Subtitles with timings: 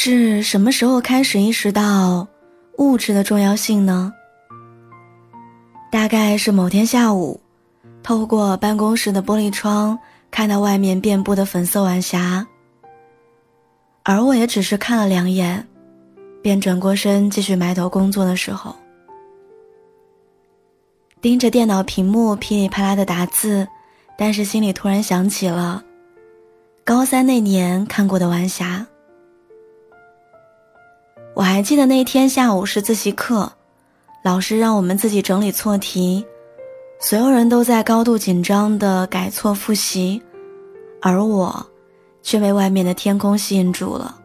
[0.00, 2.24] 是什么时候开始意识到
[2.76, 4.12] 物质的重要性呢？
[5.90, 7.40] 大概是某天下午，
[8.00, 9.98] 透过办公室的玻璃窗，
[10.30, 12.46] 看到外面遍布的粉色晚霞。
[14.04, 15.66] 而我也只是看了两眼，
[16.40, 18.72] 便转过身继续埋头工作的时候，
[21.20, 23.66] 盯着电脑屏幕噼里啪啦的打字，
[24.16, 25.82] 但是心里突然想起了
[26.84, 28.86] 高三那年看过的晚霞。
[31.38, 33.52] 我还记得那天下午是自习课。
[34.24, 36.26] 老师让我们自己整理错题，
[36.98, 40.20] 所有人都在高度紧张的改错复习，
[41.00, 41.64] 而我
[42.24, 44.18] 却被外面的天空吸引住了。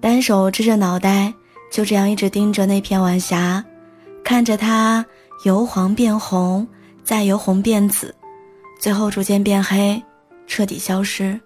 [0.00, 1.32] 单手支着脑袋，
[1.70, 3.64] 就这样一直盯着那片晚霞，
[4.24, 5.06] 看着它
[5.44, 6.66] 由黄变红，
[7.04, 8.12] 再由红变紫，
[8.80, 10.02] 最后逐渐变黑，
[10.48, 11.40] 彻底消失。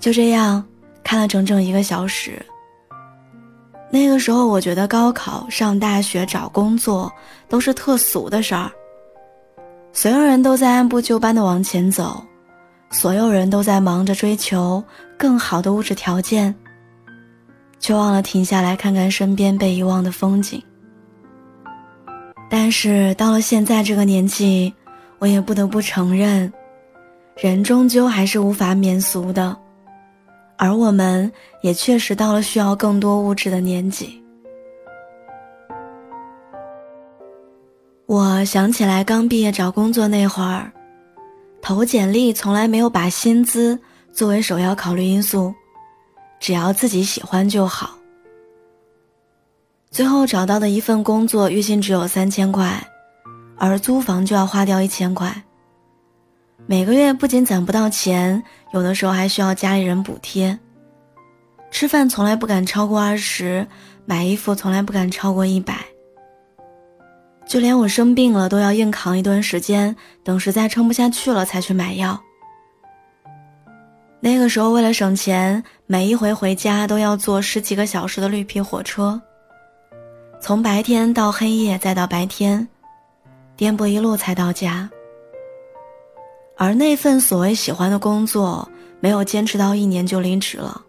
[0.00, 0.64] 就这样
[1.04, 2.42] 看了整整一个小时。
[3.94, 7.12] 那个时候，我觉得高考、上大学、找工作
[7.46, 8.72] 都是特俗的事儿。
[9.92, 12.24] 所有人都在按部就班的往前走，
[12.90, 14.82] 所有人都在忙着追求
[15.18, 16.54] 更好的物质条件，
[17.80, 20.62] 却忘了停下来看看身边被遗忘的风景。
[22.48, 24.72] 但是到了现在这个年纪，
[25.18, 26.50] 我也不得不承认，
[27.36, 29.54] 人终究还是无法免俗的。
[30.56, 34.22] 而我们也确实到了需要更多物质的年纪。
[38.06, 40.70] 我想起来刚毕业找工作那会儿，
[41.62, 43.78] 投简历从来没有把薪资
[44.12, 45.54] 作为首要考虑因素，
[46.38, 47.96] 只要自己喜欢就好。
[49.90, 52.86] 最后找到的一份工作，月薪只有三千块，
[53.56, 55.42] 而租房就要花掉一千块。
[56.72, 58.42] 每个月不仅攒不到钱，
[58.72, 60.58] 有的时候还需要家里人补贴。
[61.70, 63.66] 吃饭从来不敢超过二十，
[64.06, 65.76] 买衣服从来不敢超过一百。
[67.46, 72.18] 就连我生病了，都要硬扛一段时间，等实在撑不下去了才去买药。
[74.18, 79.20] 那个时候为了省钱，每一回回家都要坐十几个小时的绿皮火车，
[80.40, 82.66] 从白天到黑夜再到白天，
[83.58, 84.88] 颠簸一路才到家。
[86.56, 88.68] 而那份所谓喜欢的工作，
[89.00, 90.80] 没有坚持到一年就离职了。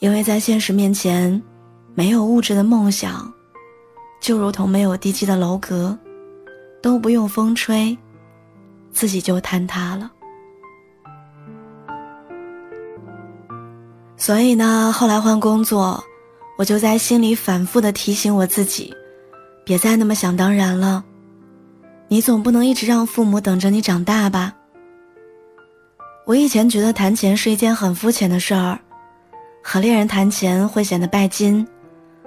[0.00, 1.40] 因为在现实面前，
[1.94, 3.32] 没有物质的梦想，
[4.20, 5.96] 就如同没有地基的楼阁，
[6.82, 7.96] 都不用风吹，
[8.92, 10.10] 自己就坍塌了。
[14.16, 16.02] 所以呢，后来换工作，
[16.58, 18.92] 我就在心里反复的提醒我自己，
[19.64, 21.04] 别再那么想当然了。
[22.12, 24.52] 你总不能一直让父母等着你长大吧？
[26.26, 28.78] 我以前觉得谈钱是一件很肤浅的事儿，
[29.64, 31.66] 和恋人谈钱会显得拜金，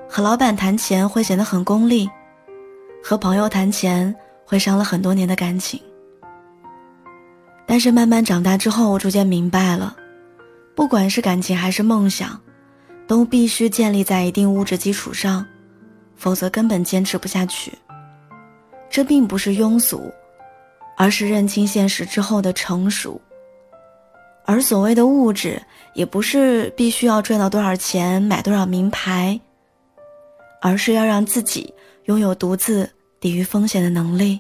[0.10, 2.10] 和老板谈钱会显得很功利，
[3.04, 4.12] 和朋友谈钱
[4.44, 5.80] 会伤了很多年的感情。
[7.68, 9.96] 但是慢慢长大之后，我逐渐明白了，
[10.74, 12.42] 不管是感情还是梦想，
[13.06, 15.46] 都必须建立在一定物质基础上，
[16.16, 17.72] 否则根本坚持不下去。
[18.90, 20.12] 这并不是庸俗，
[20.98, 23.20] 而是认清现实之后的成熟。
[24.46, 25.62] 而所谓的物质，
[25.94, 29.40] 也不是必须要赚到多少钱、买多少名牌，
[30.62, 31.74] 而是要让自己
[32.06, 34.40] 拥有独自抵御风险的能力。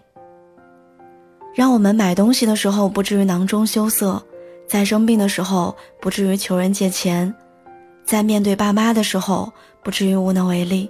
[1.55, 4.23] 让我们买东西的时候不至于囊中羞涩，
[4.67, 7.33] 在生病的时候不至于求人借钱，
[8.05, 9.51] 在面对爸妈的时候
[9.83, 10.89] 不至于无能为力。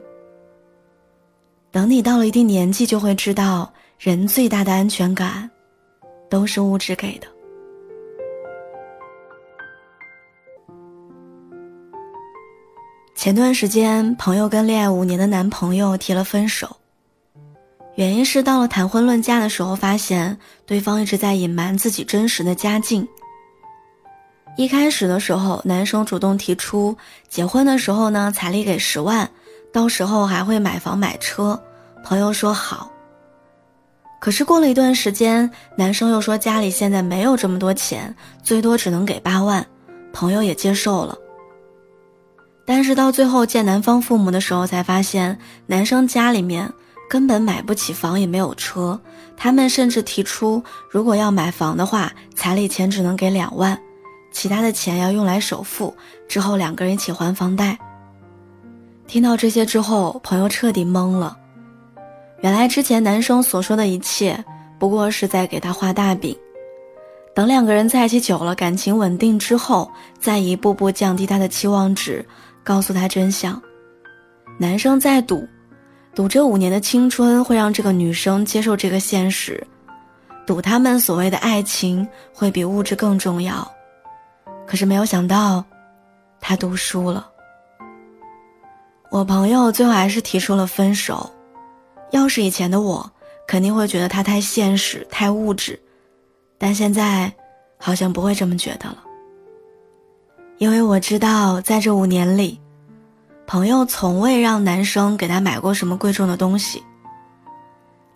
[1.76, 3.70] 等你到了一定年纪，就会知道，
[4.00, 5.52] 人最大的安全感，
[6.30, 7.28] 都是物质给的。
[13.14, 16.74] 前段时间，朋友跟恋爱五年的男朋友提了分手，
[17.96, 23.06] 原因是到了谈婚论嫁的时候，发现对方一直在隐瞒自己真实的家境。
[24.56, 26.96] 一开始的时候，男生主动提出
[27.28, 29.30] 结婚的时候呢，彩礼给十万。
[29.76, 31.62] 到时候还会买房买车，
[32.02, 32.90] 朋友说好。
[34.22, 39.68] 可是过了一段时间，男生又说家里现在没有这么多钱，最多只能给八万，
[40.14, 41.18] 朋友也接受了。
[42.66, 46.72] 但是到最后见男方父母的时候，才发现男生家里面
[47.10, 48.98] 根本买不起房，也没有车。
[49.36, 53.78] 他们甚至提出，如果要买房的话，彩礼钱只能给两万，
[54.32, 55.94] 其他的钱要用来首付，
[56.30, 57.78] 之后两个人一起还房贷。
[59.08, 61.38] 听到这些之后，朋友彻底懵了。
[62.42, 64.44] 原来之前男生所说的一切，
[64.78, 66.36] 不过是在给他画大饼。
[67.34, 72.26] 等两个人在一起久了，感情稳定之后，再一步步降低他的期望值，
[72.64, 73.62] 告诉他真相。
[74.58, 75.48] 男生在赌，
[76.14, 79.66] 赌这五年的青春会让这个女生接受这个现实，
[80.48, 83.70] 赌他们所谓的爱情会比物质更重要。
[84.66, 85.64] 可是没有想到，
[86.40, 87.28] 他赌输了。
[89.10, 91.32] 我朋友最后还是提出了分手。
[92.12, 93.10] 要是以前的我，
[93.48, 95.80] 肯定会觉得他太现实、太物质。
[96.58, 97.32] 但现在，
[97.78, 98.98] 好像不会这么觉得了。
[100.58, 102.60] 因为我知道，在这五年里，
[103.46, 106.82] 朋友从未让男生给他买过什么贵重的东西。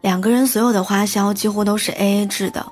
[0.01, 2.65] 两个人所有的花销几乎都是 A A 制的，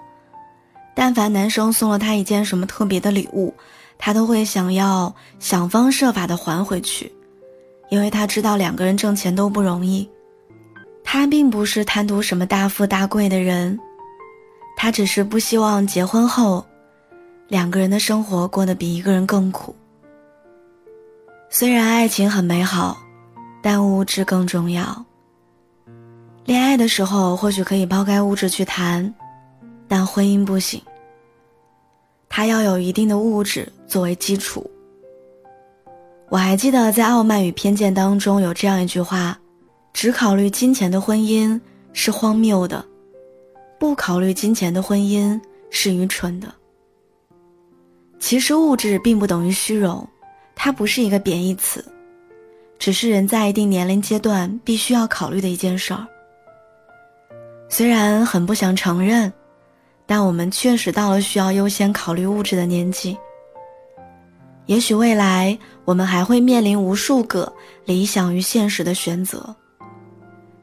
[0.95, 3.53] 但凡男生送了他一件什么特别的礼物，
[3.97, 7.13] 他都会想要想方设法的还回去，
[7.89, 10.09] 因为他知道两个人挣钱都不容易。
[11.03, 13.79] 他并不是贪图什么大富大贵的人。
[14.75, 16.65] 他只是不希望结婚后，
[17.47, 19.75] 两个人的生活过得比一个人更苦。
[21.49, 22.97] 虽然爱情很美好，
[23.61, 25.05] 但物质更重要。
[26.43, 29.13] 恋爱的时候或许可以抛开物质去谈，
[29.87, 30.81] 但婚姻不行。
[32.29, 34.69] 他要有一定的物质作为基础。
[36.29, 39.37] 我还记得在《傲慢与偏见》当中有这样一句话
[39.93, 41.59] ：“只考虑金钱的婚姻
[41.93, 42.83] 是荒谬的。”
[43.79, 45.39] 不考虑金钱的婚姻
[45.69, 46.53] 是愚蠢的。
[48.19, 50.05] 其实物质并不等于虚荣，
[50.53, 51.85] 它不是一个贬义词，
[52.77, 56.05] 只是人在一定年龄阶段必须要考虑的一件事儿。
[57.69, 59.31] 虽然很不想承认，
[60.05, 63.17] 但我们确实到了需要优先考虑物质的年纪。
[64.67, 67.51] 也许未来我们还会面临无数个
[67.85, 69.55] 理想与现实的选择，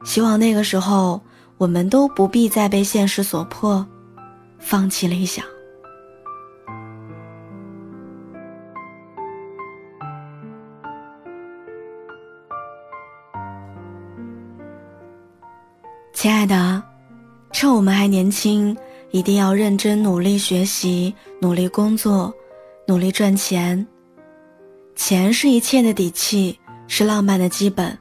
[0.04, 1.20] 希望那个时候。
[1.56, 3.86] 我们都不必再被现实所迫，
[4.58, 5.44] 放弃理想。
[16.12, 16.82] 亲爱的，
[17.52, 18.76] 趁我们还年轻，
[19.12, 22.34] 一定要认真努力学习，努力工作，
[22.88, 23.86] 努力赚钱。
[24.96, 27.96] 钱是一切的底气，是浪漫的基本。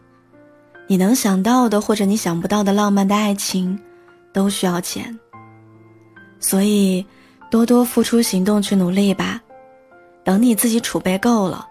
[0.87, 3.79] 你能想到的，或者你想不到的浪漫的爱情，
[4.31, 5.17] 都需要钱。
[6.39, 7.05] 所以，
[7.49, 9.41] 多多付出行动去努力吧。
[10.23, 11.67] 等你自己储备够了，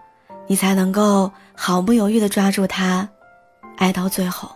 [0.47, 3.07] 你才能够毫不犹豫地抓住它，
[3.77, 4.49] 爱到最后。